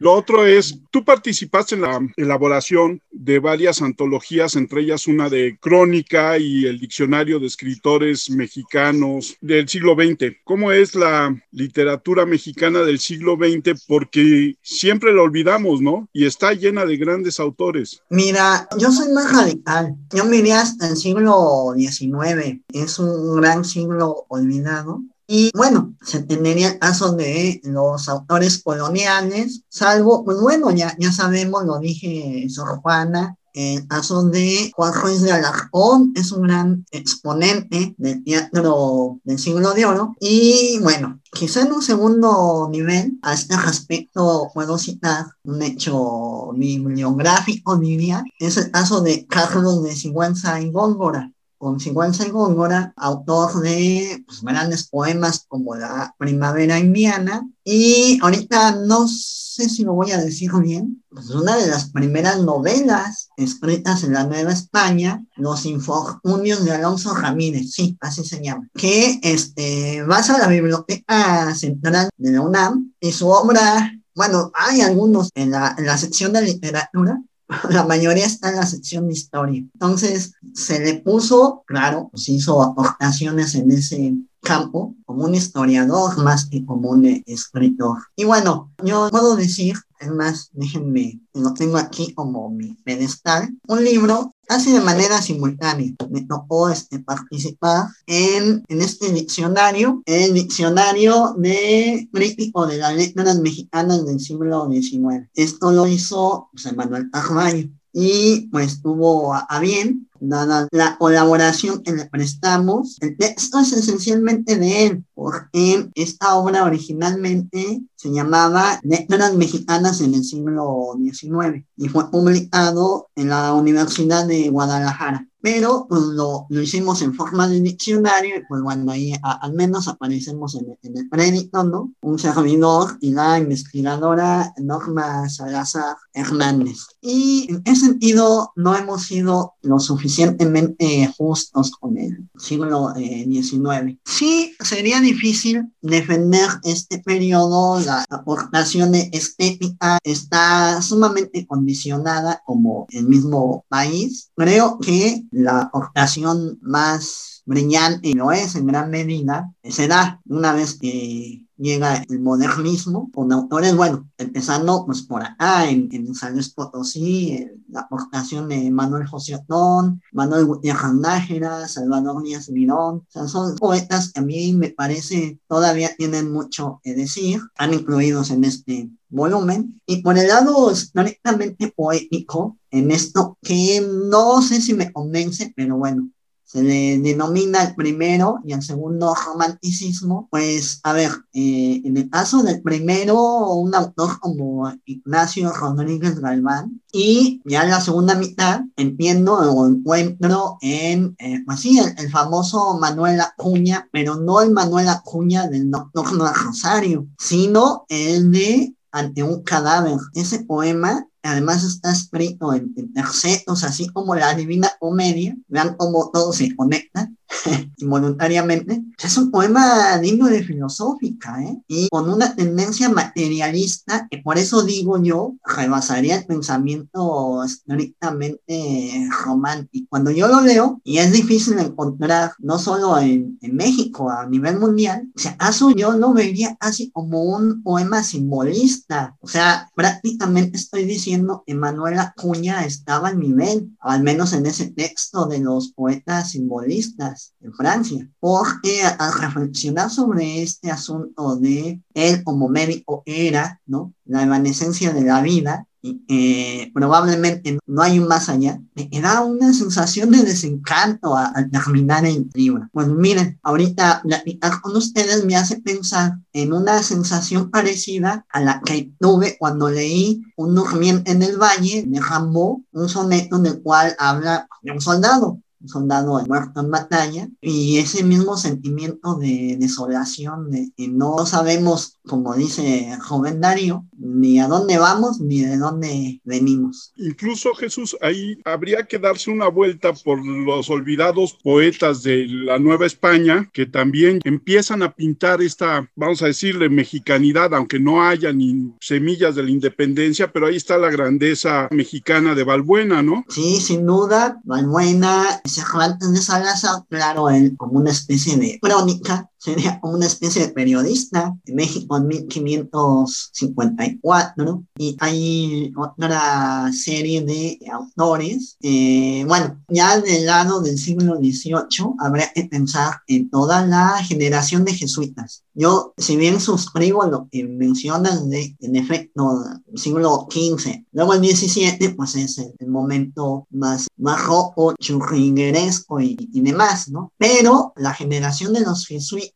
[0.00, 5.56] Lo otro es, tú participaste en la elaboración de varias antologías, entre ellas una de
[5.60, 10.38] crónica y el diccionario de escritores mexicanos del siglo XX.
[10.42, 13.84] ¿Cómo es la literatura mexicana del siglo XX?
[13.86, 16.08] Porque siempre la olvidamos, ¿no?
[16.12, 18.02] Y está llena de grandes autores.
[18.10, 19.94] Mira, yo soy más radical.
[20.12, 22.60] Yo miré hasta el siglo XIX.
[22.72, 25.00] Es un gran siglo olvidado
[25.34, 31.10] y bueno, se tendría el caso de los autores coloniales, salvo, pues bueno, ya, ya
[31.10, 36.84] sabemos, lo dije Sor Juana, el caso de Juan Ruiz de Alarcón es un gran
[36.90, 40.14] exponente del teatro del siglo de oro.
[40.20, 47.78] Y bueno, quizá en un segundo nivel, a este respecto puedo citar un hecho bibliográfico,
[47.78, 51.31] diría, es el caso de Carlos de Sigüenza y Góngora
[51.62, 57.48] con Sigüenza y Góngora, autor de pues, grandes poemas como La Primavera Indiana.
[57.62, 62.40] Y ahorita no sé si lo voy a decir bien, pues una de las primeras
[62.40, 68.68] novelas escritas en la Nueva España, Los Infortunios de Alonso Ramírez, sí, así se llama,
[68.74, 75.30] que este, basa la Biblioteca Central de la UNAM y su obra bueno, hay algunos
[75.34, 77.22] en la, en la sección de literatura
[77.70, 79.64] la mayoría está en la sección de historia.
[79.72, 86.46] Entonces, se le puso, claro, pues hizo aportaciones en ese campo como un historiador más
[86.46, 87.98] que como un escritor.
[88.16, 93.84] Y bueno, yo puedo decir, es más, déjenme, lo tengo aquí como mi pedestal, un
[93.84, 95.92] libro casi de manera simultánea.
[96.10, 103.38] Me tocó este, participar en, en este diccionario, el diccionario de crítico de las letras
[103.38, 105.28] mexicanas del siglo XIX.
[105.34, 111.92] Esto lo hizo José Manuel Carvalho y pues tuvo a, bien dada la colaboración que
[111.92, 112.96] le prestamos.
[113.00, 120.14] El texto es esencialmente de él, porque esta obra originalmente se llamaba Letras Mexicanas en
[120.14, 126.60] el siglo XIX y fue publicado en la Universidad de Guadalajara pero pues, lo, lo,
[126.62, 131.10] hicimos en forma de diccionario y pues bueno, ahí al menos aparecemos en, en el
[131.10, 131.92] crédito, ¿no?
[132.00, 136.86] Un servidor y la investigadora Norma Salazar Hernández.
[137.04, 143.88] Y en ese sentido no hemos sido lo suficientemente justos con el siglo XIX.
[143.88, 153.08] Eh, sí, sería difícil defender este periodo, la aportación estética está sumamente condicionada como el
[153.08, 154.30] mismo país.
[154.36, 160.52] Creo que la ocasión más brillante, y lo es en gran medida, se da una
[160.52, 166.32] vez que llega el modernismo con autores, bueno, empezando pues por acá en, en San
[166.32, 173.06] Luis Potosí, la aportación de Manuel José Otón, Manuel Gutiérrez Nájera, Salvador Díaz Mirón, o
[173.08, 178.30] sea, son poetas que a mí me parece todavía tienen mucho que decir, han incluidos
[178.30, 179.80] en este volumen.
[179.86, 185.76] Y por el lado estrictamente poético, en esto que no sé si me convence, pero
[185.76, 186.10] bueno,
[186.52, 192.10] se le denomina el primero y el segundo romanticismo, pues a ver, eh, en el
[192.10, 198.60] caso del primero, un autor como Ignacio Rodríguez Galván, y ya en la segunda mitad
[198.76, 204.90] entiendo o encuentro en, eh, pues sí, el, famoso Manuel Acuña, pero no el Manuel
[204.90, 209.96] Acuña del Nocturno Rosario, sino el de ante un cadáver.
[210.12, 215.36] Ese poema además está escrito en, tercetos, así como la Divina Comedia.
[215.48, 217.10] Vean cómo todo se conecta.
[217.78, 221.62] involuntariamente, es un poema digno de filosófica, ¿eh?
[221.68, 229.86] Y con una tendencia materialista, que por eso digo yo, rebasaría el pensamiento estrictamente romántico.
[229.90, 234.58] Cuando yo lo leo, y es difícil encontrar, no solo en, en México, a nivel
[234.58, 239.16] mundial, o sea, acaso yo lo vería así como un poema simbolista.
[239.20, 244.70] O sea, prácticamente estoy diciendo que Manuel Acuña estaba al nivel, al menos en ese
[244.70, 248.08] texto de los poetas simbolistas en Francia.
[248.20, 253.92] Porque al reflexionar sobre este asunto de él como médico era, ¿no?
[254.04, 259.52] La evanescencia de la vida, eh, probablemente no hay un más allá, me da una
[259.52, 262.68] sensación de desencanto al terminar el libro.
[262.72, 268.62] Pues miren, ahorita platicar con ustedes me hace pensar en una sensación parecida a la
[268.64, 273.62] que tuve cuando leí Un durmiente en el valle de Rambo, un soneto en el
[273.62, 280.50] cual habla de un soldado soldado muerto en batalla, y ese mismo sentimiento de desolación,
[280.50, 286.20] de que no sabemos, como dice joven Darío, ni a dónde vamos ni de dónde
[286.24, 286.92] venimos.
[286.96, 292.86] Incluso Jesús, ahí habría que darse una vuelta por los olvidados poetas de la Nueva
[292.86, 298.72] España, que también empiezan a pintar esta, vamos a decirle, mexicanidad, aunque no haya ni
[298.80, 303.24] semillas de la independencia, pero ahí está la grandeza mexicana de Balbuena, ¿no?
[303.28, 309.80] Sí, sin duda, Balbuena Cervantes de Salazar, claro, él como una especie de crónica, sería
[309.82, 318.56] una especie de periodista en México en 1554, y hay otra serie de autores.
[318.62, 324.64] Eh, bueno, ya del lado del siglo XVIII habría que pensar en toda la generación
[324.64, 325.42] de jesuitas.
[325.54, 331.94] Yo, si bien suscribo lo que mencionan de, en efecto, siglo XV, luego el XVII,
[331.96, 337.12] pues es el, momento más bajo, churrigueresco y, y demás, ¿no?
[337.18, 339.31] Pero la generación de los jesuitas,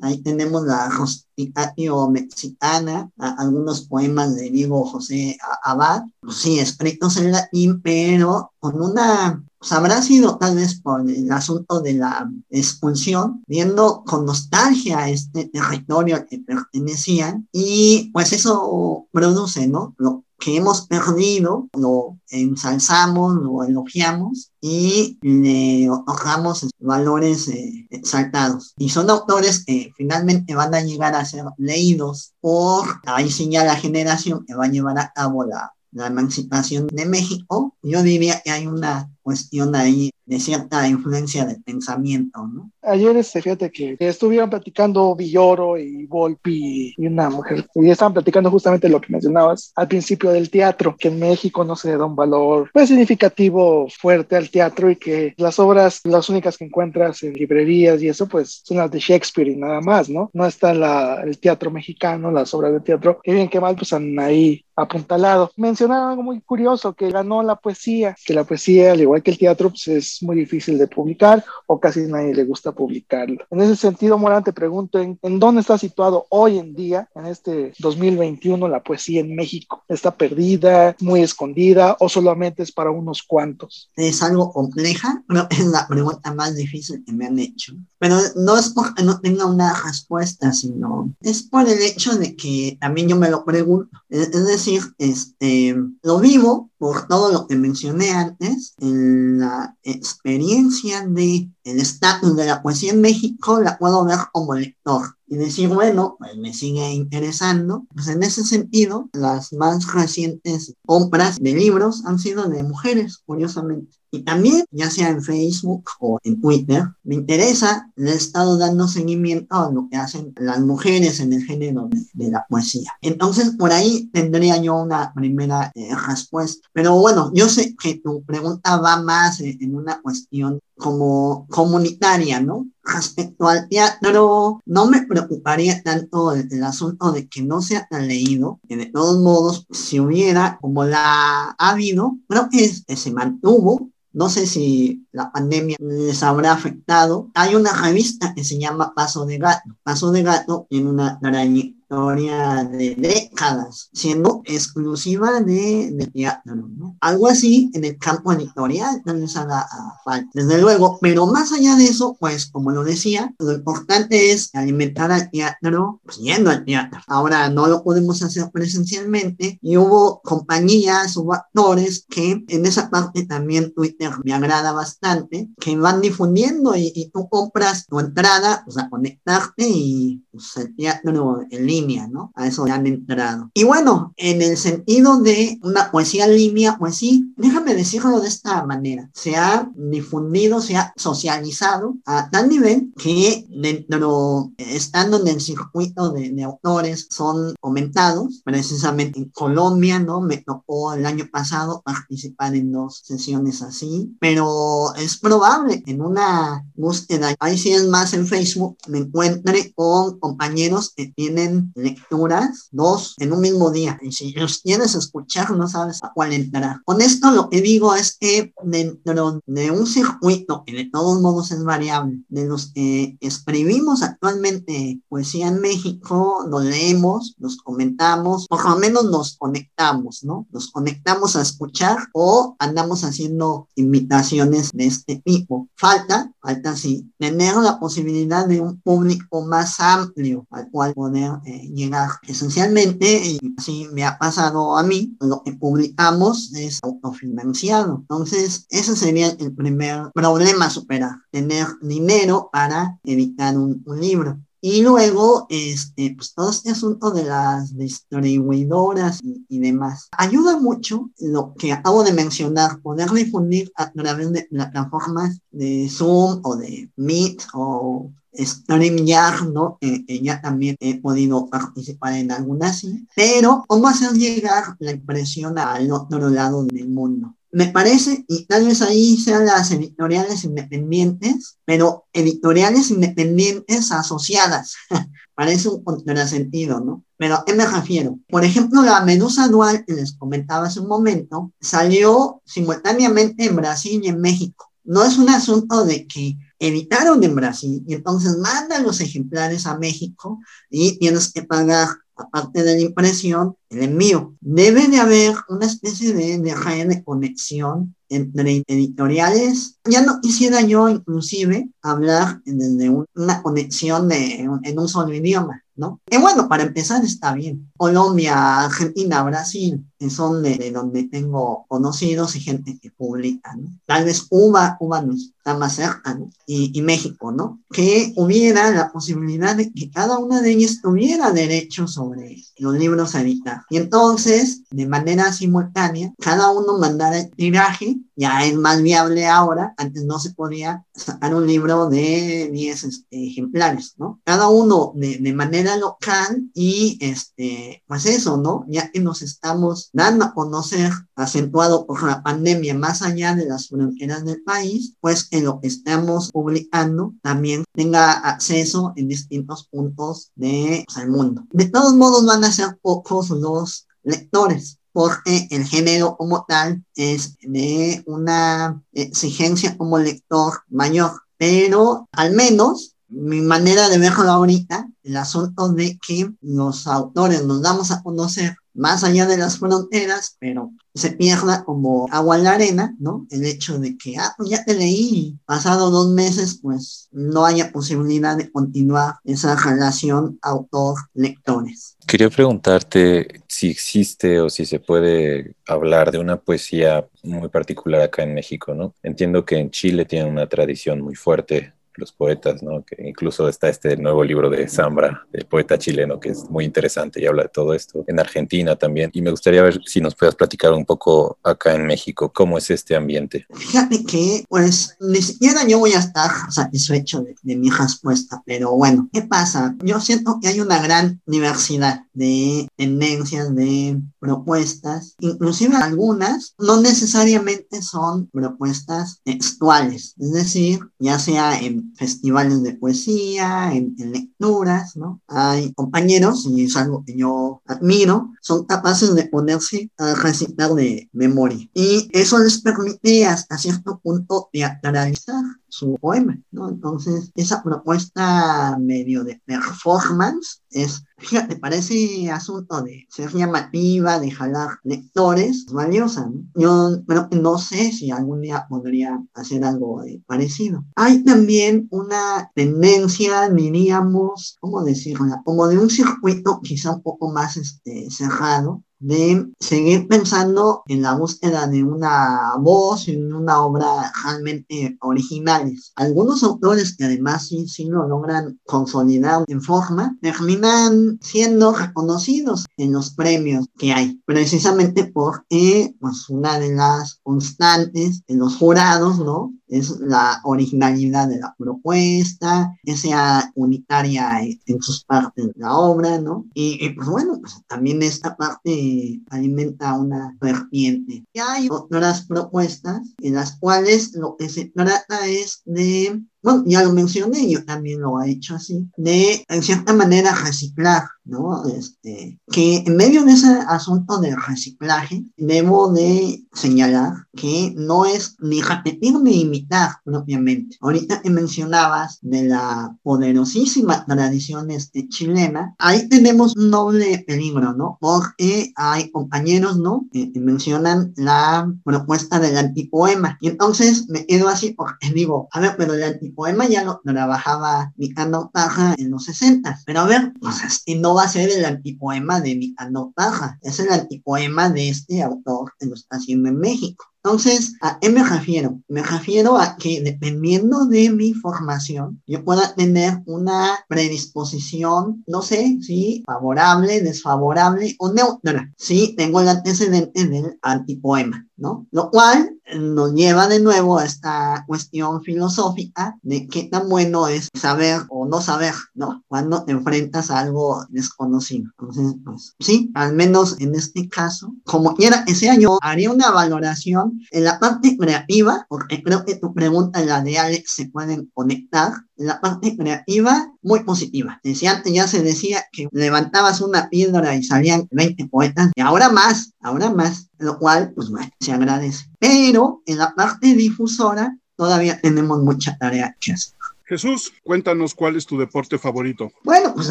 [0.00, 7.32] ahí tenemos la Rosticatio mexicana, algunos poemas de Diego José Abad, pues sí, escritos en
[7.32, 13.42] latín, pero con una pues habrá sido tal vez por el asunto de la expulsión,
[13.48, 19.96] viendo con nostalgia este territorio que pertenecían y pues eso produce, ¿no?
[20.38, 28.74] Que hemos perdido, lo ensalzamos, lo elogiamos y le otorgamos valores eh, exaltados.
[28.76, 33.64] Y son autores que finalmente van a llegar a ser leídos por, ahí sí ya
[33.64, 37.76] la generación que va a llevar a cabo la, la emancipación de México.
[37.82, 42.70] Yo diría que hay una cuestión ahí de cierta influencia del pensamiento, ¿no?
[42.80, 48.50] Ayer, este, fíjate que estuvieron platicando Villoro y Volpi y una mujer, y estaban platicando
[48.50, 52.06] justamente lo que mencionabas al principio del teatro, que en México no se le da
[52.06, 57.22] un valor pues significativo fuerte al teatro y que las obras, las únicas que encuentras
[57.22, 60.30] en librerías y eso, pues son las de Shakespeare y nada más, ¿no?
[60.32, 63.92] No está la, el teatro mexicano, las obras de teatro, que bien que mal, pues
[63.92, 65.50] han ahí apuntalado.
[65.56, 69.38] Mencionaron algo muy curioso, que ganó la poesía, que la poesía, al igual que el
[69.38, 73.44] teatro, pues es muy difícil de publicar o casi nadie le gusta publicarlo.
[73.50, 77.72] En ese sentido, Morán, te pregunto, ¿en, dónde está situado hoy en día, en este
[77.78, 79.84] 2021, la poesía en México?
[79.88, 83.90] ¿Está perdida, muy escondida o solamente es para unos cuantos?
[83.96, 87.74] Es algo compleja, pero es la pregunta más difícil que me han hecho.
[87.98, 92.78] Pero no es porque no tenga una respuesta, sino es por el hecho de que
[92.80, 93.90] también yo me lo pregunto.
[94.08, 101.50] Es, decir, este, lo vivo por todo lo que mencioné antes, en la experiencia de
[101.64, 106.16] el estatus de la poesía en México, la puedo ver como lector y decir, bueno,
[106.18, 107.86] pues me sigue interesando.
[107.94, 113.98] Pues en ese sentido, las más recientes compras de libros han sido de mujeres, curiosamente.
[114.10, 118.88] Y también, ya sea en Facebook o en Twitter, me interesa, le he estado dando
[118.88, 122.90] seguimiento a lo que hacen las mujeres en el género de, la poesía.
[123.02, 126.66] Entonces, por ahí tendría yo una primera eh, respuesta.
[126.72, 132.66] Pero bueno, yo sé que tu pregunta va más en una cuestión como comunitaria, ¿no?
[132.90, 138.60] Respecto al teatro, no me preocuparía tanto el, asunto de que no sea tan leído,
[138.66, 144.30] que de todos modos, si hubiera, como la ha habido, creo que, se mantuvo, no
[144.30, 147.30] sé si la pandemia les habrá afectado.
[147.34, 149.76] Hay una revista que se llama Paso de Gato.
[149.82, 156.98] Paso de Gato tiene una araña historia de décadas, siendo exclusiva de, de teatro, ¿no?
[157.00, 159.66] Algo así en el campo editorial no les haga
[160.04, 164.54] falta, desde luego, pero más allá de eso, pues como lo decía, lo importante es
[164.54, 167.00] alimentar al teatro, pues yendo al teatro.
[167.06, 173.24] Ahora no lo podemos hacer presencialmente y hubo compañías, hubo actores que en esa parte
[173.24, 178.70] también Twitter me agrada bastante, que van difundiendo y, y tú compras tu entrada, o
[178.70, 182.32] sea, conectarte y pues, el teatro en línea, ¿no?
[182.34, 183.50] A eso ya han entrado.
[183.54, 188.64] Y bueno, en el sentido de una poesía línea, pues sí, déjame decirlo de esta
[188.64, 195.40] manera, se ha difundido, se ha socializado a tal nivel que dentro, estando en el
[195.40, 200.20] circuito de, de autores, son comentados, precisamente en Colombia, ¿no?
[200.20, 206.64] Me tocó el año pasado participar en dos sesiones así, pero es probable en una
[206.74, 213.14] búsqueda, ahí sí es más en Facebook, me encuentre con compañeros que tienen lecturas, dos
[213.18, 213.98] en un mismo día.
[214.02, 216.80] Y si los quieres escuchar, no sabes a cuál entrar.
[216.84, 221.50] Con esto lo que digo es que dentro de un circuito, que de todos modos
[221.50, 228.64] es variable, de los que escribimos actualmente poesía en México, lo leemos, los comentamos, por
[228.68, 230.46] lo menos nos conectamos, ¿no?
[230.50, 235.68] Nos conectamos a escuchar o andamos haciendo invitaciones de este tipo.
[235.74, 241.57] Falta, falta sí, tener la posibilidad de un público más amplio al cual poder eh,
[241.74, 242.10] llegar.
[242.26, 247.96] Esencialmente, así me ha pasado a mí, lo que publicamos es autofinanciado.
[248.00, 254.38] Entonces, ese sería el primer problema a superar, tener dinero para editar un libro.
[254.60, 260.08] Y luego, este, pues todo este asunto de las distribuidoras y, demás.
[260.16, 266.40] Ayuda mucho lo que acabo de mencionar, poder difundir a través de plataformas de Zoom
[266.42, 269.78] o de Meet o StreamYard, ¿no?
[269.80, 273.06] Ya también he podido participar en algunas, sí.
[273.14, 277.34] Pero, ¿cómo hacer llegar la impresión al otro lado del mundo?
[277.50, 284.74] Me parece, y tal vez ahí sean las editoriales independientes, pero editoriales independientes asociadas.
[285.34, 287.04] Parece un contrasentido, ¿no?
[287.16, 288.18] Pero ¿a qué me refiero?
[288.28, 294.00] Por ejemplo, la Medusa Dual, que les comentaba hace un momento, salió simultáneamente en Brasil
[294.02, 294.70] y en México.
[294.84, 299.78] No es un asunto de que editaron en Brasil y entonces mandan los ejemplares a
[299.78, 300.40] México
[300.70, 301.88] y tienes que pagar
[302.18, 304.34] aparte de la impresión, el envío.
[304.40, 309.78] Debe de haber una especie de, de red de conexión entre editoriales.
[309.84, 316.00] Ya no quisiera yo inclusive hablar desde una conexión de, en un solo idioma, ¿no?
[316.10, 317.70] Y bueno, para empezar está bien.
[317.76, 323.68] Colombia, Argentina, Brasil, son de, de, donde tengo conocidos y gente que publica, ¿no?
[323.86, 326.30] Tal vez Cuba, Cuba no está más cerca, ¿no?
[326.46, 327.60] Y, y, México, ¿no?
[327.70, 333.14] Que hubiera la posibilidad de que cada una de ellas tuviera derecho sobre los libros
[333.14, 333.62] a editar.
[333.70, 339.74] Y entonces, de manera simultánea, cada uno mandara el tiraje, ya es más viable ahora,
[339.76, 344.20] antes no se podía sacar un libro de 10 este, ejemplares, ¿no?
[344.24, 348.64] Cada uno de, de manera local y, este, pues eso, ¿no?
[348.68, 353.68] Ya que nos estamos dando a conocer, acentuado por la pandemia más allá de las
[353.68, 360.32] fronteras del país, pues en lo que estamos publicando también tenga acceso en distintos puntos
[360.34, 361.44] del pues, mundo.
[361.52, 367.36] De todos modos van a ser pocos los lectores porque el género como tal es
[367.40, 375.16] de una exigencia como lector mayor, pero al menos mi manera de verlo ahorita, el
[375.16, 380.70] asunto de que los autores nos damos a conocer más allá de las fronteras, pero
[380.94, 383.26] se pierda como agua en la arena, ¿no?
[383.30, 387.72] El hecho de que, ah, pues ya te leí, pasado dos meses, pues no haya
[387.72, 391.96] posibilidad de continuar esa relación autor-lectores.
[392.06, 398.22] Quería preguntarte si existe o si se puede hablar de una poesía muy particular acá
[398.22, 398.94] en México, ¿no?
[399.02, 402.84] Entiendo que en Chile tienen una tradición muy fuerte los poetas, ¿no?
[402.84, 407.20] Que incluso está este nuevo libro de Zambra, el poeta chileno, que es muy interesante
[407.20, 408.04] y habla de todo esto.
[408.06, 409.10] En Argentina también.
[409.12, 412.70] Y me gustaría ver si nos puedas platicar un poco acá en México, cómo es
[412.70, 413.46] este ambiente.
[413.54, 418.72] Fíjate que, pues, ni siquiera yo voy a estar satisfecho de, de mi respuesta, pero
[418.72, 419.76] bueno, ¿qué pasa?
[419.82, 427.82] Yo siento que hay una gran diversidad de tendencias, de propuestas, inclusive algunas no necesariamente
[427.82, 435.20] son propuestas textuales, es decir, ya sea en festivales de poesía, en, lecturas, ¿no?
[435.28, 441.08] Hay compañeros, y es algo que yo admiro, son capaces de ponerse a recitar de
[441.12, 441.68] memoria.
[441.74, 445.44] Y eso les permite hasta cierto punto teatralizar
[445.78, 446.68] su poema, ¿no?
[446.68, 454.70] Entonces, esa propuesta medio de performance es, fíjate, parece asunto de ser llamativa, de jalar
[454.82, 456.42] lectores, valiosa, ¿no?
[456.54, 460.84] Yo bueno, no sé si algún día podría hacer algo parecido.
[460.96, 465.26] Hay también una tendencia, diríamos, ¿cómo decirlo?
[465.44, 471.14] Como de un circuito quizá un poco más este, cerrado, de seguir pensando en la
[471.14, 475.92] búsqueda de una voz, en una obra realmente originales.
[475.96, 482.92] Algunos autores que además sí, sí lo logran consolidar en forma, terminan siendo reconocidos en
[482.92, 489.52] los premios que hay, precisamente porque pues, una de las constantes en los jurados, ¿no?
[489.68, 496.18] Es la originalidad de la propuesta, que sea unitaria en sus partes de la obra,
[496.20, 496.46] ¿no?
[496.54, 501.24] Y, pues bueno, pues también esta parte alimenta una vertiente.
[501.32, 506.82] Y hay otras propuestas en las cuales lo que se trata es de bueno, ya
[506.82, 511.66] lo mencioné, yo también lo he hecho así, de en cierta manera reciclar, ¿no?
[511.66, 518.36] Este, que en medio de ese asunto de reciclaje, debo de señalar que no es
[518.40, 520.76] ni repetir ni imitar propiamente.
[520.80, 527.98] Ahorita que mencionabas de la poderosísima tradición este, chilena, ahí tenemos un doble peligro, ¿no?
[528.00, 530.06] Porque hay compañeros, ¿no?
[530.12, 533.36] Que mencionan la propuesta del antipoema.
[533.40, 537.00] Y entonces me quedo así porque digo, a ver, pero el antipoema poema ya lo
[537.04, 539.80] trabajaba Mikando Taja en los 60.
[539.84, 543.80] Pero a ver, pues este no va a ser el antipoema de Mikando Taja, es
[543.80, 547.06] el antipoema de este autor que lo está haciendo en México.
[547.24, 548.80] Entonces, ¿a qué me refiero?
[548.86, 555.78] Me refiero a que dependiendo de mi formación, yo pueda tener una predisposición, no sé,
[555.80, 558.72] si favorable, desfavorable o neutra.
[558.76, 561.86] Si tengo el antecedente del antipoema, ¿no?
[561.90, 567.48] Lo cual nos lleva de nuevo a esta cuestión filosófica de qué tan bueno es
[567.54, 569.24] saber o no saber, ¿no?
[569.28, 571.70] Cuando te enfrentas a algo desconocido.
[571.78, 576.30] Entonces, pues, sí, al menos en este caso, como quiera que sea, yo haría una
[576.30, 580.88] valoración en la parte creativa, porque creo que tu pregunta y la de Alex se
[580.88, 584.40] pueden conectar, la parte creativa, muy positiva.
[584.42, 589.08] Decía antes ya se decía que levantabas una piedra y salían 20 poetas, y ahora
[589.08, 592.06] más, ahora más, lo cual, pues bueno, se agradece.
[592.18, 596.58] Pero en la parte difusora, todavía tenemos mucha tarea que hacer.
[596.88, 599.30] Jesús, cuéntanos cuál es tu deporte favorito.
[599.44, 599.90] Bueno, pues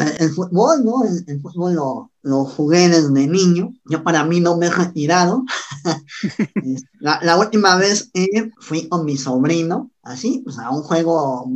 [0.00, 1.04] el, fútbol, ¿no?
[1.04, 3.72] El, fútbol lo, lo, jugué desde niño.
[3.84, 5.44] Yo para mí no me he retirado.
[6.98, 11.48] la, la, última vez que fui con mi sobrino, así, pues a un juego,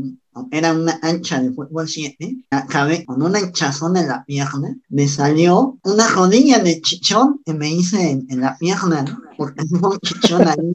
[0.50, 5.78] era una ancha de fútbol 7, acabé con una hinchazón en la pierna, me salió
[5.84, 9.20] una rodilla de chichón que me hice en, la pierna, ¿no?
[9.36, 10.72] porque un chichón ahí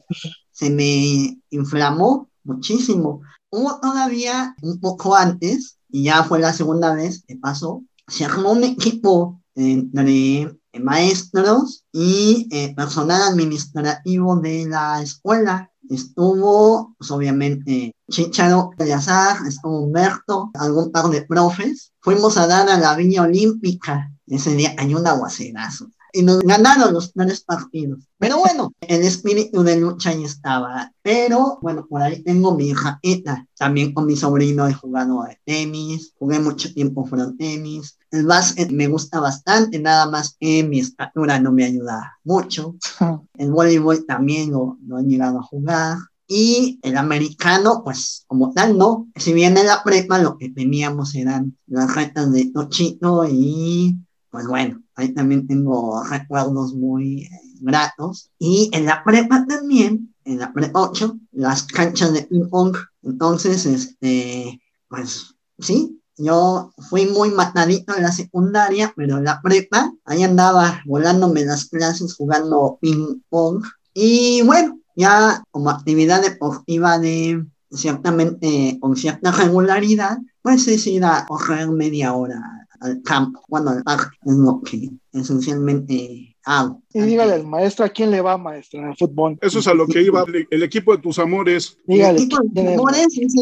[0.52, 7.24] se me inflamó muchísimo hubo todavía un poco antes, y ya fue la segunda vez
[7.26, 15.72] que pasó, se armó un equipo entre maestros y eh, personal administrativo de la escuela.
[15.88, 21.92] Estuvo, pues, obviamente, Chicharo Yazar, estuvo Humberto, algún par de profes.
[22.00, 24.12] Fuimos a dar a la Villa Olímpica.
[24.26, 28.00] Ese día hay un aguacerazo y nos ganaron los tres partidos.
[28.18, 30.92] Pero bueno, el espíritu de lucha ahí estaba.
[31.02, 33.46] Pero bueno, por ahí tengo mi hija Eta.
[33.56, 37.98] También con mi sobrino he jugado a tenis, jugué mucho tiempo fuera tenis.
[38.10, 42.76] El básquet me gusta bastante, nada más que mi estatura no me ayuda mucho.
[43.36, 45.98] El voleibol también lo, lo he llegado a jugar.
[46.30, 49.08] Y el americano, pues como tal, no.
[49.16, 53.96] Si bien en la prepa lo que teníamos eran las retas de Tochito y
[54.30, 58.30] pues bueno, ahí también tengo recuerdos muy eh, gratos.
[58.38, 62.76] Y en la prepa también, en la prepa 8, las canchas de ping pong.
[63.02, 69.92] Entonces, este, pues sí, yo fui muy matadito en la secundaria, pero en la prepa,
[70.04, 73.64] ahí andaba volándome las clases jugando ping pong.
[73.94, 81.26] Y bueno, ya como actividad deportiva de ciertamente con cierta regularidad, pues es ir a
[81.26, 86.82] correr media hora al campo, bueno, al parque, es lo que esencialmente hago.
[86.92, 89.38] Y dígale al maestro a quién le va, maestro, en el fútbol.
[89.40, 91.76] Eso es a lo que iba el equipo de tus amores.
[91.86, 92.18] Dígale.
[92.18, 93.34] El equipo de tus amores es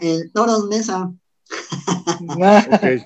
[0.00, 1.12] el, el Toros Mesa.
[2.74, 3.04] okay.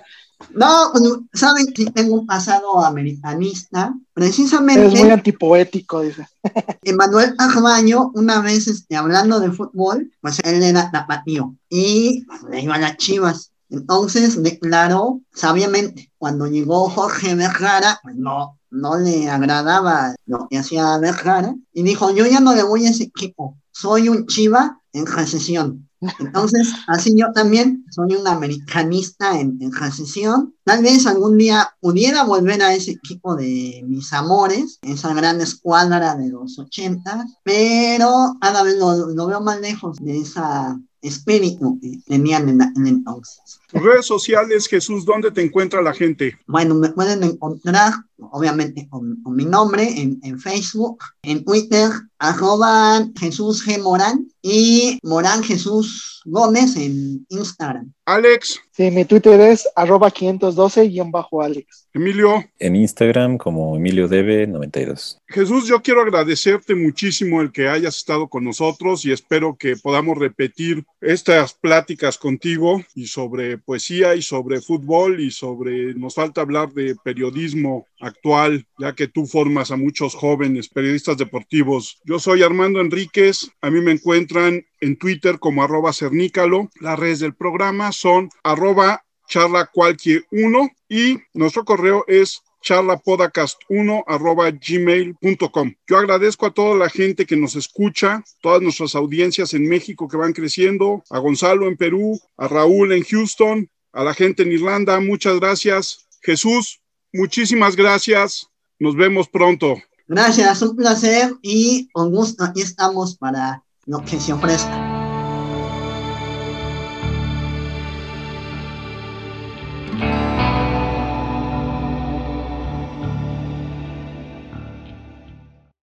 [0.55, 4.87] No, pues, saben que tengo un pasado americanista, precisamente.
[4.87, 6.27] Es muy antipoético, dice.
[6.83, 12.75] Emanuel Arbaño, una vez este, hablando de fútbol, pues él era tapatío y le iba
[12.75, 13.52] a las chivas.
[13.73, 20.99] Entonces declaró sabiamente, cuando llegó Jorge Vergara, pues no, no le agradaba lo que hacía
[20.99, 25.07] Vergara, y dijo, yo ya no le voy a ese equipo, soy un chiva en
[25.07, 25.89] recesión.
[26.19, 30.55] Entonces, así yo también soy un americanista en, transición.
[30.65, 36.15] Tal vez algún día pudiera volver a ese equipo de mis amores, esa gran escuadra
[36.17, 41.99] de los 80, pero cada vez lo, lo veo más lejos de esa espíritu que
[42.07, 43.61] tenían en, en entonces.
[43.73, 46.39] Redes sociales, Jesús, ¿dónde te encuentra la gente?
[46.47, 53.09] Bueno, me pueden encontrar, obviamente, con, con mi nombre en, en, Facebook, en Twitter, arroba
[53.19, 53.83] Jesús G.
[53.83, 57.93] Morán y Morán Jesús Gómez en Instagram.
[58.05, 58.61] Alex.
[58.73, 61.89] Sí, mi Twitter es arroba 512-Alex.
[61.95, 62.45] Emilio.
[62.59, 65.19] En Instagram como Emilio Debe 92.
[65.29, 70.19] Jesús, yo quiero agradecerte muchísimo el que hayas estado con nosotros y espero que podamos
[70.19, 76.73] repetir estas pláticas contigo y sobre poesía y sobre fútbol y sobre, nos falta hablar
[76.73, 82.01] de periodismo actual, ya que tú formas a muchos jóvenes periodistas deportivos.
[82.05, 87.21] Yo soy Armando Enríquez, a mí me encuentran en Twitter como arroba cernícalo, las redes
[87.21, 95.75] del programa son arroba charla cualquier uno y nuestro correo es charlapodcast1 arroba gmail.com.
[95.89, 100.17] Yo agradezco a toda la gente que nos escucha, todas nuestras audiencias en México que
[100.17, 105.01] van creciendo, a Gonzalo en Perú, a Raúl en Houston, a la gente en Irlanda,
[105.01, 106.09] muchas gracias.
[106.23, 106.82] Jesús,
[107.13, 108.49] muchísimas gracias.
[108.79, 109.77] Nos vemos pronto.
[110.09, 114.92] Gracias, un placer y con gusto aquí estamos para lo que se ofrezca.